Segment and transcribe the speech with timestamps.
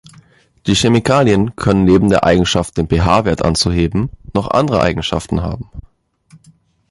[0.65, 5.69] Die Chemikalien können neben der Eigenschaft den pH-Wert anzuheben, noch andere Eigenschaften haben.